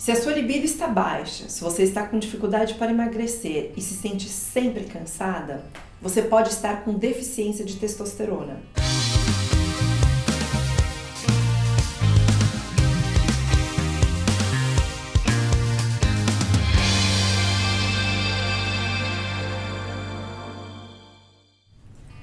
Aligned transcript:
Se 0.00 0.10
a 0.10 0.16
sua 0.16 0.32
libido 0.32 0.64
está 0.64 0.88
baixa, 0.88 1.46
se 1.50 1.60
você 1.60 1.82
está 1.82 2.06
com 2.06 2.18
dificuldade 2.18 2.72
para 2.76 2.90
emagrecer 2.90 3.74
e 3.76 3.82
se 3.82 3.92
sente 3.92 4.30
sempre 4.30 4.84
cansada, 4.84 5.62
você 6.00 6.22
pode 6.22 6.48
estar 6.48 6.84
com 6.84 6.94
deficiência 6.94 7.66
de 7.66 7.76
testosterona. 7.76 8.62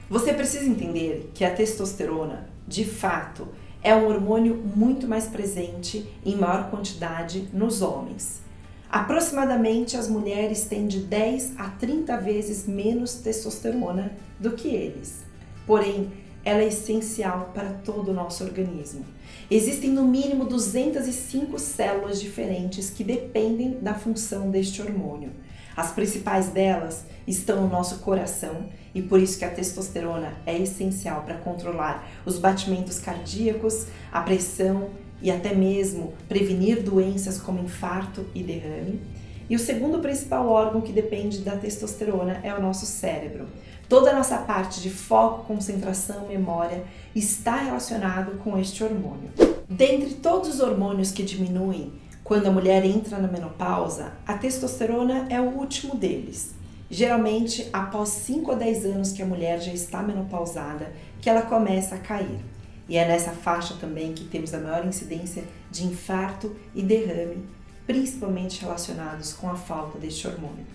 Você 0.10 0.34
precisa 0.34 0.66
entender 0.66 1.30
que 1.36 1.46
a 1.46 1.54
testosterona, 1.54 2.50
de 2.68 2.84
fato, 2.84 3.48
é 3.88 3.96
um 3.96 4.06
hormônio 4.06 4.62
muito 4.76 5.08
mais 5.08 5.28
presente 5.28 6.06
em 6.26 6.36
maior 6.36 6.70
quantidade 6.70 7.48
nos 7.54 7.82
homens. 7.82 8.42
Aproximadamente 8.90 9.96
as 9.96 10.10
mulheres 10.10 10.66
têm 10.66 10.88
de 10.88 11.00
10 11.00 11.54
a 11.58 11.70
30 11.70 12.18
vezes 12.18 12.68
menos 12.68 13.14
testosterona 13.14 14.12
do 14.38 14.52
que 14.52 14.68
eles. 14.68 15.24
Porém, 15.66 16.12
ela 16.44 16.64
é 16.64 16.68
essencial 16.68 17.52
para 17.54 17.70
todo 17.70 18.12
o 18.12 18.14
nosso 18.14 18.44
organismo. 18.44 19.06
Existem 19.50 19.90
no 19.90 20.04
mínimo 20.04 20.44
205 20.44 21.58
células 21.58 22.20
diferentes 22.20 22.90
que 22.90 23.06
dependem 23.06 23.80
da 23.82 23.94
função 23.94 24.52
deste 24.52 24.82
hormônio. 24.82 25.32
As 25.78 25.92
principais 25.92 26.48
delas 26.48 27.06
estão 27.28 27.62
no 27.62 27.70
nosso 27.70 28.00
coração 28.00 28.66
e 28.96 29.02
por 29.04 29.20
isso 29.22 29.38
que 29.38 29.46
a 29.46 29.52
testosterona 29.52 30.34
é 30.44 30.58
essencial 30.58 31.22
para 31.22 31.36
controlar 31.36 32.10
os 32.26 32.40
batimentos 32.40 32.98
cardíacos, 32.98 33.86
a 34.12 34.22
pressão 34.22 34.90
e 35.22 35.30
até 35.30 35.54
mesmo 35.54 36.16
prevenir 36.28 36.82
doenças 36.82 37.38
como 37.38 37.64
infarto 37.64 38.26
e 38.34 38.42
derrame. 38.42 39.00
E 39.48 39.56
o 39.56 39.60
segundo 39.60 40.00
principal 40.00 40.50
órgão 40.50 40.82
que 40.82 40.92
depende 40.92 41.42
da 41.42 41.56
testosterona 41.56 42.40
é 42.42 42.52
o 42.56 42.62
nosso 42.62 42.88
cérebro. 42.88 43.46
Toda 43.88 44.10
a 44.10 44.16
nossa 44.16 44.40
parte 44.40 44.82
de 44.82 44.90
foco, 44.90 45.46
concentração, 45.46 46.28
memória 46.28 46.84
está 47.16 47.56
relacionado 47.56 48.40
com 48.40 48.58
este 48.58 48.84
hormônio. 48.84 49.30
Dentre 49.70 50.16
todos 50.16 50.56
os 50.56 50.60
hormônios 50.60 51.12
que 51.12 51.22
diminuem 51.22 51.94
quando 52.28 52.48
a 52.48 52.52
mulher 52.52 52.84
entra 52.84 53.20
na 53.20 53.28
menopausa, 53.30 54.12
a 54.28 54.34
testosterona 54.34 55.28
é 55.30 55.40
o 55.40 55.46
último 55.46 55.96
deles. 55.96 56.54
Geralmente, 56.92 57.70
após 57.72 58.10
5 58.10 58.52
a 58.52 58.56
10 58.56 58.86
anos 58.86 59.12
que 59.14 59.22
a 59.22 59.26
mulher 59.26 59.62
já 59.62 59.72
está 59.72 60.04
menopausada, 60.04 60.92
que 61.22 61.30
ela 61.30 61.44
começa 61.44 61.96
a 61.96 62.00
cair. 62.00 62.42
E 62.90 62.98
é 62.98 63.08
nessa 63.08 63.32
faixa 63.32 63.76
também 63.80 64.12
que 64.12 64.26
temos 64.26 64.54
a 64.54 64.60
maior 64.60 64.86
incidência 64.86 65.46
de 65.72 65.86
infarto 65.86 66.54
e 66.76 66.82
derrame, 66.82 67.46
principalmente 67.86 68.60
relacionados 68.60 69.32
com 69.32 69.50
a 69.50 69.56
falta 69.56 69.98
deste 69.98 70.28
hormônio. 70.28 70.66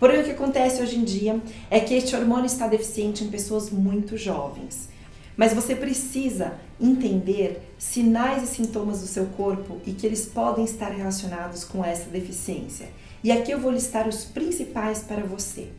Porém, 0.00 0.22
o 0.22 0.24
que 0.24 0.30
acontece 0.30 0.80
hoje 0.80 0.96
em 0.96 1.04
dia 1.04 1.38
é 1.70 1.80
que 1.80 1.92
este 1.92 2.16
hormônio 2.16 2.46
está 2.46 2.66
deficiente 2.66 3.24
em 3.24 3.28
pessoas 3.28 3.68
muito 3.68 4.16
jovens. 4.16 4.88
Mas 5.36 5.52
você 5.52 5.74
precisa 5.74 6.54
entender 6.80 7.74
sinais 7.78 8.42
e 8.42 8.46
sintomas 8.46 9.00
do 9.00 9.06
seu 9.06 9.26
corpo 9.26 9.80
e 9.84 9.92
que 9.92 10.06
eles 10.06 10.26
podem 10.26 10.64
estar 10.64 10.90
relacionados 10.90 11.64
com 11.64 11.84
essa 11.84 12.08
deficiência. 12.08 12.88
E 13.22 13.32
aqui 13.32 13.50
eu 13.50 13.60
vou 13.60 13.72
listar 13.72 14.06
os 14.08 14.24
principais 14.24 15.02
para 15.02 15.24
você: 15.24 15.70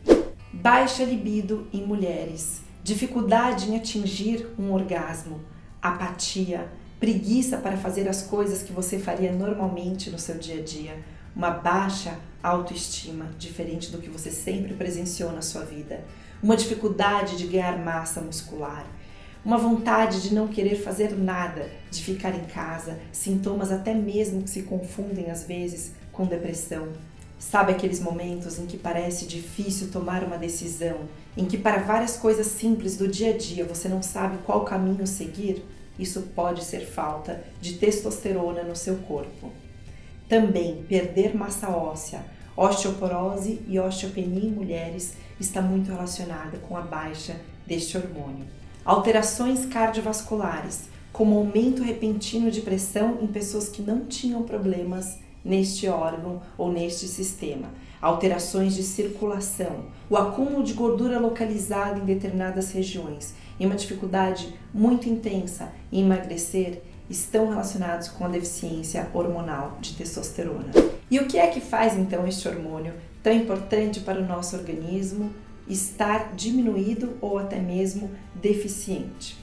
baixa 0.52 1.04
libido 1.04 1.66
em 1.72 1.86
mulheres, 1.86 2.60
dificuldade 2.82 3.70
em 3.70 3.76
atingir 3.76 4.46
um 4.58 4.72
orgasmo, 4.72 5.40
apatia, 5.80 6.68
preguiça 7.00 7.56
para 7.56 7.76
fazer 7.76 8.08
as 8.08 8.22
coisas 8.22 8.62
que 8.62 8.72
você 8.72 8.98
faria 8.98 9.32
normalmente 9.32 10.10
no 10.10 10.18
seu 10.18 10.36
dia 10.36 10.60
a 10.60 10.62
dia, 10.62 10.98
uma 11.34 11.50
baixa 11.50 12.18
autoestima, 12.42 13.30
diferente 13.38 13.90
do 13.90 13.98
que 13.98 14.08
você 14.08 14.30
sempre 14.30 14.74
presenciou 14.74 15.32
na 15.32 15.42
sua 15.42 15.64
vida, 15.64 16.04
uma 16.42 16.56
dificuldade 16.56 17.36
de 17.36 17.46
ganhar 17.46 17.78
massa 17.78 18.20
muscular 18.20 18.86
uma 19.46 19.58
vontade 19.58 20.22
de 20.22 20.34
não 20.34 20.48
querer 20.48 20.74
fazer 20.74 21.16
nada, 21.16 21.70
de 21.88 22.02
ficar 22.02 22.34
em 22.34 22.42
casa, 22.46 22.98
sintomas 23.12 23.70
até 23.70 23.94
mesmo 23.94 24.42
que 24.42 24.50
se 24.50 24.64
confundem 24.64 25.30
às 25.30 25.44
vezes 25.44 25.92
com 26.10 26.26
depressão. 26.26 26.88
Sabe 27.38 27.70
aqueles 27.70 28.00
momentos 28.00 28.58
em 28.58 28.66
que 28.66 28.76
parece 28.76 29.24
difícil 29.24 29.92
tomar 29.92 30.24
uma 30.24 30.36
decisão, 30.36 31.02
em 31.36 31.44
que 31.44 31.56
para 31.56 31.78
várias 31.78 32.16
coisas 32.16 32.48
simples 32.48 32.96
do 32.96 33.06
dia 33.06 33.34
a 33.34 33.36
dia 33.36 33.64
você 33.64 33.88
não 33.88 34.02
sabe 34.02 34.38
qual 34.44 34.64
caminho 34.64 35.06
seguir? 35.06 35.64
Isso 35.96 36.22
pode 36.34 36.64
ser 36.64 36.80
falta 36.80 37.44
de 37.60 37.74
testosterona 37.74 38.64
no 38.64 38.74
seu 38.74 38.96
corpo. 38.96 39.52
Também 40.28 40.82
perder 40.88 41.36
massa 41.36 41.68
óssea, 41.68 42.20
osteoporose 42.56 43.60
e 43.68 43.78
osteopenia 43.78 44.48
em 44.48 44.50
mulheres 44.50 45.14
está 45.38 45.62
muito 45.62 45.92
relacionada 45.92 46.58
com 46.58 46.76
a 46.76 46.80
baixa 46.80 47.36
deste 47.64 47.96
hormônio 47.96 48.44
alterações 48.86 49.66
cardiovasculares, 49.66 50.84
como 51.12 51.36
aumento 51.36 51.82
repentino 51.82 52.52
de 52.52 52.60
pressão 52.60 53.18
em 53.20 53.26
pessoas 53.26 53.68
que 53.68 53.82
não 53.82 54.04
tinham 54.04 54.44
problemas 54.44 55.18
neste 55.44 55.88
órgão 55.88 56.40
ou 56.56 56.70
neste 56.70 57.08
sistema, 57.08 57.68
alterações 58.00 58.76
de 58.76 58.84
circulação, 58.84 59.86
o 60.08 60.16
acúmulo 60.16 60.62
de 60.62 60.72
gordura 60.72 61.18
localizada 61.18 61.98
em 61.98 62.04
determinadas 62.04 62.70
regiões 62.70 63.34
e 63.58 63.66
uma 63.66 63.74
dificuldade 63.74 64.54
muito 64.72 65.08
intensa 65.08 65.72
em 65.90 66.02
emagrecer 66.02 66.80
estão 67.10 67.48
relacionados 67.48 68.08
com 68.08 68.24
a 68.24 68.28
deficiência 68.28 69.08
hormonal 69.12 69.78
de 69.80 69.94
testosterona. 69.94 70.70
E 71.10 71.18
o 71.18 71.26
que 71.26 71.38
é 71.38 71.48
que 71.48 71.60
faz 71.60 71.96
então 71.96 72.26
este 72.26 72.46
hormônio 72.46 72.92
tão 73.20 73.32
importante 73.32 74.00
para 74.00 74.20
o 74.20 74.26
nosso 74.26 74.56
organismo 74.56 75.32
estar 75.68 76.34
diminuído 76.34 77.16
ou 77.20 77.38
até 77.38 77.58
mesmo 77.58 78.10
deficiente. 78.34 79.36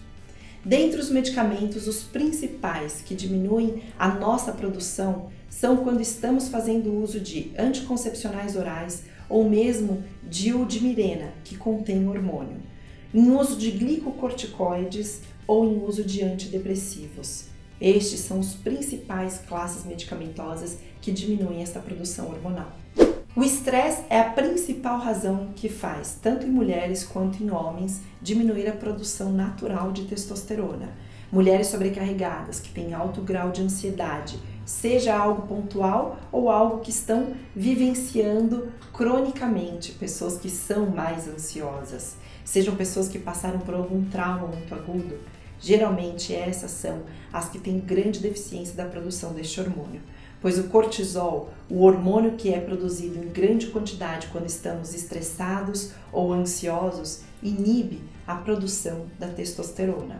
Dentre 0.65 0.99
os 0.99 1.09
medicamentos, 1.09 1.87
os 1.87 2.03
principais 2.03 3.01
que 3.01 3.13
diminuem 3.13 3.83
a 3.99 4.07
nossa 4.07 4.53
produção 4.53 5.29
são 5.49 5.77
quando 5.77 6.01
estamos 6.01 6.47
fazendo 6.47 6.93
uso 6.93 7.19
de 7.19 7.51
anticoncepcionais 7.57 8.55
orais 8.55 9.03
ou 9.27 9.49
mesmo 9.49 10.03
dioldmirena, 10.23 11.33
que 11.43 11.57
contém 11.57 12.07
hormônio, 12.07 12.57
em 13.13 13.29
uso 13.31 13.57
de 13.57 13.71
glicocorticoides 13.71 15.21
ou 15.45 15.65
em 15.65 15.83
uso 15.83 16.03
de 16.03 16.23
antidepressivos. 16.23 17.45
Estes 17.79 18.21
são 18.21 18.39
os 18.39 18.53
principais 18.53 19.39
classes 19.39 19.83
medicamentosas 19.83 20.77
que 21.01 21.11
diminuem 21.11 21.61
essa 21.61 21.79
produção 21.79 22.29
hormonal. 22.29 22.71
O 23.35 23.43
estresse 23.43 24.03
é 24.11 24.19
a 24.19 24.29
principal 24.29 24.99
razão 24.99 25.47
que 25.55 25.67
faz, 25.67 26.19
tanto 26.21 26.45
em 26.45 26.51
mulheres 26.51 27.03
quanto 27.03 27.41
em 27.41 27.49
homens, 27.49 27.99
diminuir 28.21 28.67
a 28.67 28.73
produção 28.73 29.31
natural 29.31 29.91
de 29.91 30.05
testosterona. 30.05 30.89
Mulheres 31.31 31.65
sobrecarregadas, 31.65 32.59
que 32.59 32.69
têm 32.69 32.93
alto 32.93 33.21
grau 33.21 33.49
de 33.49 33.63
ansiedade, 33.63 34.39
seja 34.63 35.17
algo 35.17 35.47
pontual 35.47 36.19
ou 36.31 36.47
algo 36.47 36.81
que 36.81 36.91
estão 36.91 37.33
vivenciando 37.55 38.71
cronicamente, 38.93 39.93
pessoas 39.93 40.37
que 40.37 40.47
são 40.51 40.91
mais 40.91 41.27
ansiosas, 41.27 42.15
sejam 42.45 42.75
pessoas 42.75 43.07
que 43.07 43.17
passaram 43.17 43.57
por 43.61 43.73
algum 43.73 44.05
trauma 44.11 44.45
muito 44.45 44.75
agudo. 44.75 45.17
Geralmente 45.59 46.35
essas 46.35 46.69
são 46.69 47.01
as 47.31 47.49
que 47.49 47.57
têm 47.57 47.79
grande 47.79 48.19
deficiência 48.19 48.75
da 48.75 48.85
produção 48.85 49.33
deste 49.33 49.59
hormônio 49.59 50.01
pois 50.43 50.59
o 50.59 50.65
cortisol, 50.65 51.51
o 51.69 51.83
hormônio 51.83 52.33
que 52.33 52.53
é 52.53 52.59
produzido 52.59 53.17
em 53.17 53.29
grande 53.29 53.67
quantidade 53.67 54.27
quando 54.27 54.45
estamos 54.45 54.93
estressados 54.93 55.91
ou 56.11 56.33
ansiosos, 56.33 57.21
inibe 57.41 58.01
a 58.27 58.35
produção 58.35 59.05
da 59.17 59.27
testosterona. 59.29 60.19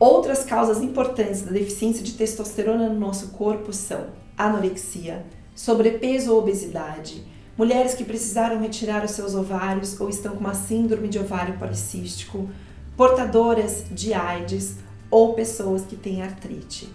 Outras 0.00 0.42
causas 0.42 0.82
importantes 0.82 1.42
da 1.42 1.52
deficiência 1.52 2.02
de 2.02 2.14
testosterona 2.14 2.88
no 2.88 2.98
nosso 2.98 3.28
corpo 3.28 3.72
são 3.72 4.08
anorexia, 4.36 5.24
sobrepeso 5.54 6.32
ou 6.32 6.40
obesidade, 6.40 7.24
mulheres 7.56 7.94
que 7.94 8.04
precisaram 8.04 8.60
retirar 8.60 9.04
os 9.04 9.12
seus 9.12 9.36
ovários 9.36 9.98
ou 10.00 10.08
estão 10.08 10.34
com 10.34 10.40
uma 10.40 10.54
síndrome 10.54 11.06
de 11.06 11.20
ovário 11.20 11.56
policístico, 11.56 12.50
portadoras 12.96 13.84
de 13.92 14.12
AIDS 14.12 14.78
ou 15.08 15.34
pessoas 15.34 15.82
que 15.82 15.94
têm 15.94 16.20
artrite. 16.20 16.88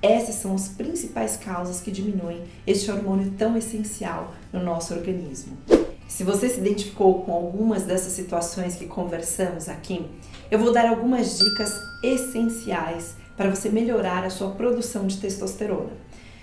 Essas 0.00 0.36
são 0.36 0.54
as 0.54 0.68
principais 0.68 1.36
causas 1.36 1.80
que 1.80 1.90
diminuem 1.90 2.44
este 2.66 2.90
hormônio 2.90 3.32
tão 3.36 3.56
essencial 3.56 4.32
no 4.52 4.62
nosso 4.62 4.94
organismo. 4.94 5.58
Se 6.06 6.22
você 6.22 6.48
se 6.48 6.60
identificou 6.60 7.22
com 7.22 7.32
algumas 7.32 7.82
dessas 7.82 8.12
situações 8.12 8.76
que 8.76 8.86
conversamos 8.86 9.68
aqui, 9.68 10.08
eu 10.50 10.58
vou 10.58 10.72
dar 10.72 10.88
algumas 10.88 11.38
dicas 11.38 11.72
essenciais 12.02 13.16
para 13.36 13.50
você 13.50 13.68
melhorar 13.68 14.24
a 14.24 14.30
sua 14.30 14.50
produção 14.52 15.06
de 15.06 15.18
testosterona. 15.18 15.90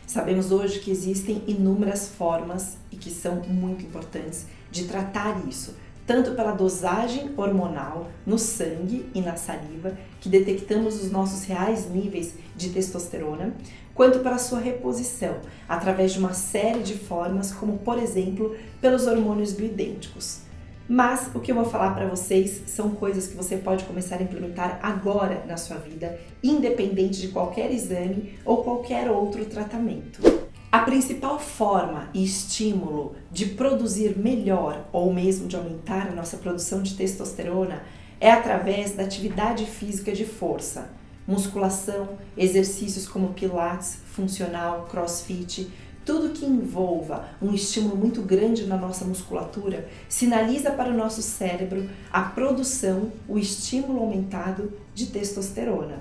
Sabemos 0.06 0.52
hoje 0.52 0.80
que 0.80 0.92
existem 0.92 1.42
inúmeras 1.48 2.10
formas 2.10 2.78
e 2.92 2.96
que 2.96 3.10
são 3.10 3.42
muito 3.48 3.84
importantes 3.86 4.46
de 4.69 4.84
tratar 4.84 5.48
isso, 5.48 5.75
tanto 6.06 6.31
pela 6.31 6.52
dosagem 6.52 7.31
hormonal 7.36 8.07
no 8.25 8.38
sangue 8.38 9.10
e 9.13 9.22
na 9.22 9.36
saliva, 9.36 9.98
que 10.22 10.30
detectamos 10.30 11.02
os 11.02 11.12
nossos 11.12 11.46
reais 11.46 11.90
níveis 11.90 12.36
de 12.56 12.69
testosterona, 12.69 13.54
quanto 13.94 14.19
pela 14.19 14.38
sua 14.38 14.60
reposição, 14.60 15.38
através 15.68 16.13
de 16.13 16.19
uma 16.19 16.34
série 16.34 16.84
de 16.84 16.96
formas, 16.96 17.52
como 17.52 17.80
por 17.80 17.98
exemplo 17.98 18.56
pelos 18.80 19.07
hormônios 19.07 19.54
bioidênticos. 19.54 20.42
Mas 20.88 21.31
o 21.34 21.40
que 21.40 21.52
eu 21.52 21.56
vou 21.56 21.66
falar 21.66 21.96
para 21.96 22.07
vocês 22.07 22.62
são 22.68 22.92
coisas 22.92 23.28
que 23.28 23.36
você 23.36 23.57
pode 23.57 23.84
começar 23.86 24.18
a 24.18 24.24
implementar 24.24 24.80
agora 24.84 25.44
na 25.48 25.57
sua 25.57 25.78
vida, 25.78 26.19
independente 26.44 27.19
de 27.19 27.30
qualquer 27.30 27.72
exame 27.72 28.38
ou 28.46 28.63
qualquer 28.63 29.10
outro 29.10 29.44
tratamento. 29.46 30.44
A 30.75 30.80
principal 30.80 31.39
forma 31.39 32.10
e 32.13 32.22
estímulo 32.22 33.16
de 33.31 33.45
produzir 33.45 34.18
melhor 34.18 34.86
ou 34.92 35.13
mesmo 35.13 35.48
de 35.48 35.56
aumentar 35.56 36.10
a 36.10 36.12
nossa 36.12 36.36
produção 36.36 36.83
de 36.83 36.95
testosterona 36.95 37.81
é 38.19 38.30
através 38.30 38.94
da 38.94 39.04
atividade 39.04 39.66
física 39.66 40.12
de 40.12 40.25
força, 40.25 40.89
musculação, 41.25 42.18
exercícios 42.36 43.07
como 43.07 43.30
pilates, 43.30 44.00
funcional, 44.07 44.86
crossfit, 44.92 45.72
tudo 46.04 46.33
que 46.33 46.45
envolva 46.45 47.25
um 47.42 47.54
estímulo 47.54 47.95
muito 47.95 48.21
grande 48.21 48.66
na 48.66 48.75
nossa 48.75 49.06
musculatura 49.06 49.88
sinaliza 50.10 50.71
para 50.71 50.89
o 50.89 50.98
nosso 50.98 51.21
cérebro 51.21 51.89
a 52.12 52.21
produção, 52.21 53.13
o 53.30 53.39
estímulo 53.39 54.01
aumentado 54.01 54.74
de 54.94 55.06
testosterona. 55.06 56.00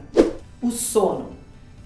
O 0.60 0.72
sono. 0.72 1.43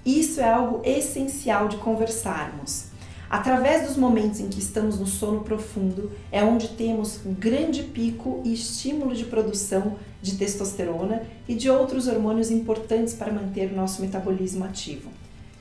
Isso 0.09 0.41
é 0.41 0.49
algo 0.49 0.81
essencial 0.85 1.69
de 1.69 1.77
conversarmos. 1.77 2.87
Através 3.29 3.87
dos 3.87 3.99
momentos 3.99 4.41
em 4.41 4.49
que 4.49 4.59
estamos 4.59 4.99
no 4.99 5.07
sono 5.07 5.43
profundo, 5.43 6.11
é 6.33 6.43
onde 6.43 6.69
temos 6.69 7.21
um 7.27 7.35
grande 7.35 7.83
pico 7.83 8.41
e 8.43 8.55
estímulo 8.55 9.15
de 9.15 9.27
produção 9.27 9.99
de 10.23 10.39
testosterona 10.39 11.25
e 11.47 11.55
de 11.55 11.69
outros 11.69 12.09
hormônios 12.09 12.51
importantes 12.51 13.13
para 13.13 13.31
manter 13.31 13.71
o 13.71 13.77
nosso 13.77 14.01
metabolismo 14.01 14.65
ativo. 14.65 15.11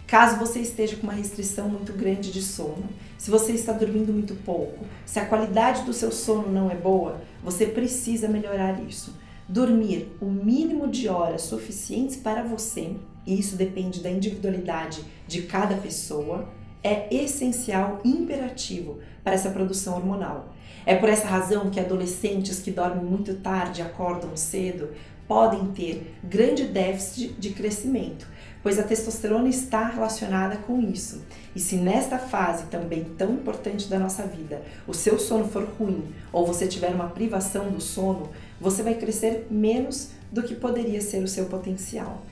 Caso 0.08 0.38
você 0.38 0.60
esteja 0.60 0.96
com 0.96 1.04
uma 1.04 1.12
restrição 1.12 1.68
muito 1.68 1.92
grande 1.92 2.32
de 2.32 2.42
sono, 2.42 2.86
se 3.18 3.30
você 3.30 3.52
está 3.52 3.74
dormindo 3.74 4.14
muito 4.14 4.34
pouco, 4.46 4.86
se 5.06 5.20
a 5.20 5.26
qualidade 5.26 5.84
do 5.84 5.92
seu 5.92 6.10
sono 6.10 6.50
não 6.50 6.72
é 6.72 6.76
boa, 6.76 7.20
você 7.44 7.66
precisa 7.66 8.30
melhorar 8.30 8.82
isso. 8.88 9.14
Dormir 9.50 10.12
o 10.20 10.26
mínimo 10.26 10.90
de 10.90 11.08
horas 11.08 11.44
suficientes 11.44 12.18
para 12.18 12.44
você, 12.44 12.96
e 13.26 13.40
isso 13.40 13.56
depende 13.56 14.02
da 14.02 14.10
individualidade 14.10 15.02
de 15.26 15.44
cada 15.44 15.76
pessoa, 15.76 16.50
é 16.84 17.08
essencial, 17.14 18.02
imperativo 18.04 19.00
para 19.24 19.34
essa 19.34 19.50
produção 19.50 19.96
hormonal. 19.96 20.54
É 20.86 20.96
por 20.96 21.08
essa 21.08 21.28
razão 21.28 21.70
que 21.70 21.80
adolescentes 21.80 22.60
que 22.60 22.72
dormem 22.72 23.06
muito 23.06 23.36
tarde 23.36 23.82
e 23.82 23.84
acordam 23.86 24.36
cedo 24.36 24.90
podem 25.28 25.68
ter 25.68 26.16
grande 26.24 26.66
déficit 26.66 27.34
de 27.34 27.50
crescimento, 27.50 28.28
pois 28.64 28.80
a 28.80 28.84
testosterona 28.84 29.50
está 29.50 29.86
relacionada 29.86 30.58
com 30.58 30.82
isso. 30.82 31.22
E 31.54 31.60
se 31.60 31.76
nesta 31.76 32.18
fase 32.18 32.66
também 32.68 33.04
tão 33.18 33.34
importante 33.34 33.88
da 33.88 34.00
nossa 34.00 34.24
vida, 34.24 34.62
o 34.88 34.94
seu 34.94 35.20
sono 35.20 35.48
for 35.48 35.68
ruim 35.78 36.04
ou 36.32 36.46
você 36.46 36.68
tiver 36.68 36.94
uma 36.94 37.10
privação 37.10 37.70
do 37.70 37.82
sono, 37.82 38.30
você 38.60 38.84
vai 38.84 38.96
crescer 38.96 39.48
menos 39.50 40.10
do 40.32 40.44
que 40.44 40.56
poderia 40.56 41.02
ser 41.02 41.24
o 41.24 41.28
seu 41.28 41.46
potencial. 41.46 42.24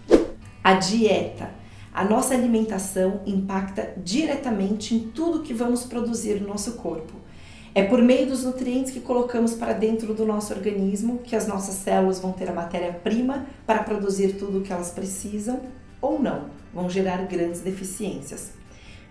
A 0.64 0.74
dieta. 0.74 1.50
A 1.94 2.04
nossa 2.04 2.34
alimentação 2.34 3.22
impacta 3.26 3.94
diretamente 4.04 4.94
em 4.94 5.00
tudo 5.12 5.44
que 5.44 5.54
vamos 5.54 5.86
produzir 5.86 6.42
no 6.42 6.48
nosso 6.48 6.74
corpo. 6.74 7.14
É 7.74 7.84
por 7.84 8.02
meio 8.02 8.28
dos 8.28 8.44
nutrientes 8.44 8.92
que 8.92 9.00
colocamos 9.00 9.54
para 9.54 9.74
dentro 9.74 10.14
do 10.14 10.26
nosso 10.26 10.54
organismo 10.54 11.20
que 11.20 11.36
as 11.36 11.48
nossas 11.48 11.76
células 11.76 12.20
vão 12.20 12.32
ter 12.32 12.50
a 12.50 12.54
matéria-prima 12.54 13.46
para 13.66 13.84
produzir 13.84 14.34
tudo 14.34 14.60
o 14.60 14.62
que 14.62 14.72
elas 14.72 14.92
precisam 14.92 15.62
ou 16.02 16.22
não, 16.22 16.50
vão 16.74 16.90
gerar 16.90 17.26
grandes 17.26 17.62
deficiências. 17.62 18.52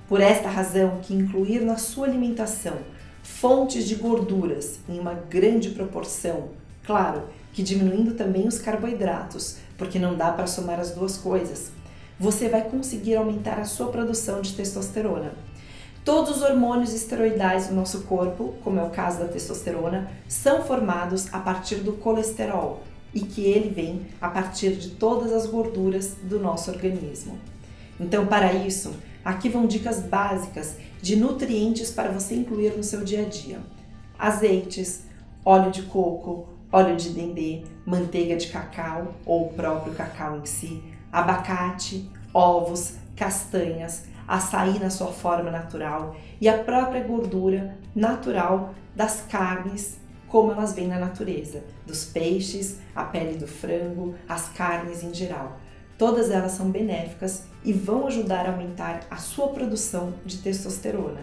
Por 0.08 0.20
esta 0.20 0.48
razão 0.48 1.00
que 1.02 1.14
incluir 1.14 1.60
na 1.60 1.76
sua 1.76 2.06
alimentação 2.06 2.78
fontes 3.22 3.86
de 3.86 3.94
gorduras 3.94 4.78
em 4.88 4.98
uma 4.98 5.14
grande 5.14 5.70
proporção, 5.70 6.50
claro 6.84 7.22
que 7.52 7.62
diminuindo 7.62 8.14
também 8.14 8.46
os 8.46 8.58
carboidratos, 8.58 9.58
porque 9.78 9.98
não 9.98 10.16
dá 10.16 10.32
para 10.32 10.46
somar 10.46 10.80
as 10.80 10.90
duas 10.90 11.16
coisas, 11.16 11.70
você 12.18 12.48
vai 12.48 12.62
conseguir 12.62 13.16
aumentar 13.16 13.58
a 13.58 13.64
sua 13.64 13.88
produção 13.88 14.40
de 14.40 14.54
testosterona. 14.54 15.32
Todos 16.04 16.36
os 16.36 16.42
hormônios 16.42 16.92
esteroidais 16.92 17.68
do 17.68 17.74
nosso 17.74 18.02
corpo, 18.02 18.54
como 18.62 18.78
é 18.78 18.82
o 18.82 18.90
caso 18.90 19.20
da 19.20 19.28
testosterona, 19.28 20.10
são 20.28 20.62
formados 20.62 21.32
a 21.32 21.38
partir 21.38 21.76
do 21.76 21.94
colesterol 21.94 22.82
e 23.14 23.20
que 23.20 23.42
ele 23.42 23.70
vem 23.70 24.06
a 24.20 24.28
partir 24.28 24.76
de 24.76 24.90
todas 24.90 25.32
as 25.32 25.46
gorduras 25.46 26.16
do 26.22 26.38
nosso 26.38 26.70
organismo. 26.70 27.38
Então, 27.98 28.26
para 28.26 28.52
isso, 28.52 28.92
aqui 29.24 29.48
vão 29.48 29.66
dicas 29.66 30.00
básicas 30.00 30.76
de 31.00 31.16
nutrientes 31.16 31.90
para 31.90 32.10
você 32.10 32.34
incluir 32.34 32.76
no 32.76 32.82
seu 32.82 33.02
dia 33.02 33.22
a 33.22 33.28
dia: 33.28 33.60
azeites, 34.18 35.04
óleo 35.44 35.70
de 35.70 35.82
coco, 35.82 36.48
óleo 36.74 36.96
de 36.96 37.10
dendê, 37.10 37.62
manteiga 37.86 38.34
de 38.34 38.48
cacau 38.48 39.14
ou 39.24 39.46
o 39.46 39.52
próprio 39.52 39.94
cacau 39.94 40.38
em 40.38 40.44
si, 40.44 40.82
abacate, 41.12 42.10
ovos, 42.32 42.96
castanhas, 43.14 44.06
açaí 44.26 44.80
na 44.80 44.90
sua 44.90 45.12
forma 45.12 45.52
natural 45.52 46.16
e 46.40 46.48
a 46.48 46.58
própria 46.58 47.04
gordura 47.04 47.78
natural 47.94 48.74
das 48.92 49.20
carnes, 49.20 49.98
como 50.26 50.50
elas 50.50 50.72
vêm 50.72 50.88
na 50.88 50.98
natureza, 50.98 51.62
dos 51.86 52.06
peixes, 52.06 52.80
a 52.92 53.04
pele 53.04 53.36
do 53.36 53.46
frango, 53.46 54.16
as 54.28 54.48
carnes 54.48 55.04
em 55.04 55.14
geral. 55.14 55.60
Todas 55.96 56.28
elas 56.28 56.52
são 56.52 56.70
benéficas 56.70 57.44
e 57.64 57.72
vão 57.72 58.08
ajudar 58.08 58.46
a 58.46 58.50
aumentar 58.50 59.02
a 59.08 59.16
sua 59.16 59.46
produção 59.48 60.14
de 60.26 60.38
testosterona. 60.38 61.20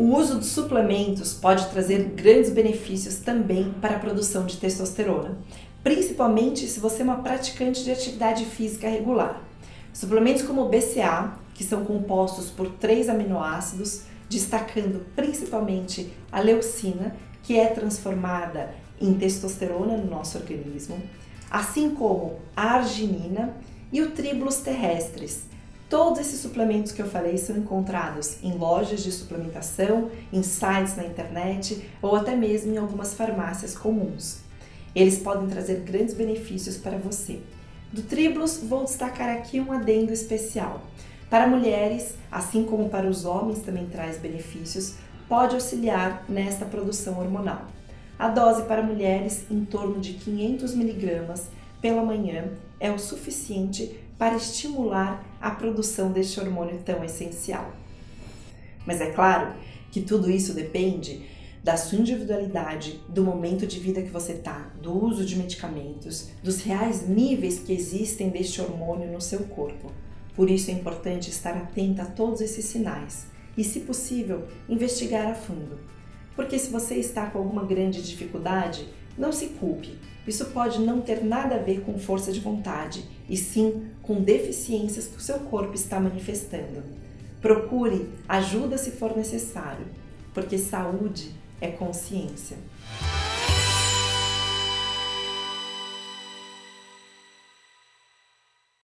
O 0.00 0.16
uso 0.16 0.38
de 0.38 0.46
suplementos 0.46 1.34
pode 1.34 1.68
trazer 1.68 2.14
grandes 2.14 2.48
benefícios 2.48 3.16
também 3.16 3.70
para 3.82 3.96
a 3.96 3.98
produção 3.98 4.46
de 4.46 4.56
testosterona, 4.56 5.36
principalmente 5.84 6.66
se 6.68 6.80
você 6.80 7.02
é 7.02 7.04
uma 7.04 7.18
praticante 7.18 7.84
de 7.84 7.90
atividade 7.90 8.46
física 8.46 8.88
regular. 8.88 9.42
Suplementos 9.92 10.40
como 10.40 10.62
o 10.62 10.68
BCA, 10.70 11.34
que 11.52 11.62
são 11.62 11.84
compostos 11.84 12.48
por 12.48 12.70
três 12.70 13.10
aminoácidos, 13.10 14.04
destacando 14.26 15.04
principalmente 15.14 16.10
a 16.32 16.40
leucina, 16.40 17.14
que 17.42 17.58
é 17.58 17.66
transformada 17.66 18.74
em 18.98 19.12
testosterona 19.12 19.98
no 19.98 20.10
nosso 20.10 20.38
organismo, 20.38 20.98
assim 21.50 21.90
como 21.90 22.38
a 22.56 22.76
arginina 22.76 23.54
e 23.92 24.00
o 24.00 24.12
tribulus 24.12 24.60
terrestres. 24.60 25.42
Todos 25.90 26.20
esses 26.20 26.40
suplementos 26.40 26.92
que 26.92 27.02
eu 27.02 27.10
falei 27.10 27.36
são 27.36 27.56
encontrados 27.56 28.36
em 28.44 28.56
lojas 28.56 29.02
de 29.02 29.10
suplementação, 29.10 30.08
em 30.32 30.40
sites 30.40 30.96
na 30.96 31.04
internet 31.04 31.84
ou 32.00 32.14
até 32.14 32.36
mesmo 32.36 32.72
em 32.72 32.78
algumas 32.78 33.12
farmácias 33.12 33.76
comuns. 33.76 34.38
Eles 34.94 35.18
podem 35.18 35.48
trazer 35.48 35.80
grandes 35.80 36.14
benefícios 36.14 36.76
para 36.76 36.96
você. 36.96 37.40
Do 37.92 38.02
tribulus, 38.02 38.58
vou 38.58 38.84
destacar 38.84 39.30
aqui 39.30 39.60
um 39.60 39.72
adendo 39.72 40.12
especial. 40.12 40.80
Para 41.28 41.48
mulheres, 41.48 42.14
assim 42.30 42.62
como 42.62 42.88
para 42.88 43.08
os 43.08 43.24
homens 43.24 43.58
também 43.58 43.86
traz 43.86 44.16
benefícios, 44.16 44.94
pode 45.28 45.56
auxiliar 45.56 46.24
nesta 46.28 46.64
produção 46.64 47.18
hormonal. 47.18 47.64
A 48.16 48.28
dose 48.28 48.62
para 48.62 48.80
mulheres, 48.80 49.44
em 49.50 49.64
torno 49.64 49.98
de 49.98 50.12
500 50.12 50.72
miligramas 50.72 51.48
pela 51.80 52.04
manhã, 52.04 52.44
é 52.78 52.92
o 52.92 52.98
suficiente 52.98 53.98
para 54.16 54.36
estimular 54.36 55.29
a 55.40 55.50
produção 55.50 56.12
deste 56.12 56.38
hormônio 56.38 56.80
tão 56.84 57.02
essencial. 57.02 57.72
Mas 58.86 59.00
é 59.00 59.10
claro 59.10 59.54
que 59.90 60.00
tudo 60.00 60.30
isso 60.30 60.52
depende 60.52 61.26
da 61.62 61.76
sua 61.76 61.98
individualidade, 61.98 63.00
do 63.08 63.22
momento 63.22 63.66
de 63.66 63.78
vida 63.78 64.00
que 64.00 64.08
você 64.08 64.32
está, 64.32 64.70
do 64.80 64.92
uso 65.04 65.24
de 65.24 65.36
medicamentos, 65.36 66.30
dos 66.42 66.62
reais 66.62 67.06
níveis 67.06 67.58
que 67.58 67.72
existem 67.72 68.30
deste 68.30 68.60
hormônio 68.60 69.12
no 69.12 69.20
seu 69.20 69.40
corpo. 69.40 69.92
Por 70.34 70.48
isso 70.48 70.70
é 70.70 70.74
importante 70.74 71.28
estar 71.28 71.54
atenta 71.54 72.02
a 72.02 72.06
todos 72.06 72.40
esses 72.40 72.64
sinais 72.64 73.26
e, 73.56 73.64
se 73.64 73.80
possível, 73.80 74.46
investigar 74.68 75.26
a 75.26 75.34
fundo. 75.34 75.78
Porque 76.34 76.58
se 76.58 76.70
você 76.70 76.94
está 76.94 77.26
com 77.26 77.38
alguma 77.38 77.64
grande 77.64 78.00
dificuldade, 78.00 78.88
não 79.18 79.32
se 79.32 79.48
culpe. 79.48 79.98
Isso 80.26 80.46
pode 80.46 80.80
não 80.80 81.00
ter 81.00 81.24
nada 81.24 81.56
a 81.56 81.58
ver 81.58 81.80
com 81.80 81.98
força 81.98 82.30
de 82.32 82.40
vontade, 82.40 83.04
e 83.28 83.36
sim 83.36 83.88
com 84.02 84.20
deficiências 84.20 85.06
que 85.06 85.16
o 85.16 85.20
seu 85.20 85.38
corpo 85.40 85.74
está 85.74 85.98
manifestando. 85.98 86.82
Procure 87.40 88.08
ajuda 88.28 88.76
se 88.76 88.90
for 88.90 89.16
necessário, 89.16 89.86
porque 90.34 90.58
saúde 90.58 91.30
é 91.60 91.68
consciência. 91.68 92.56